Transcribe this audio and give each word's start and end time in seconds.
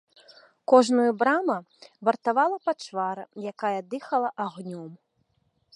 Кожную 0.69 1.11
брама 1.19 1.57
вартавала 2.09 2.57
пачвара, 2.65 3.23
якая 3.53 3.79
дыхала 3.91 4.29
агнём. 4.47 4.91